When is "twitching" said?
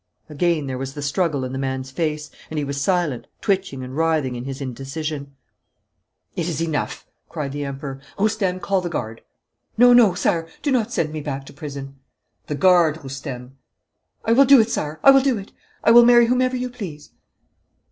3.39-3.83